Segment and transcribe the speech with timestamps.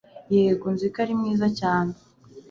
[0.35, 1.93] Yego nzi ko ari mwiza cyane